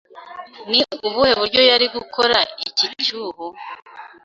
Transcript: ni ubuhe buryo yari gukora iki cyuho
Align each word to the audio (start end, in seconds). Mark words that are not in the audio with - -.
ni 0.69 0.81
ubuhe 1.07 1.31
buryo 1.39 1.61
yari 1.69 1.85
gukora 1.95 2.37
iki 2.67 2.87
cyuho 3.03 3.45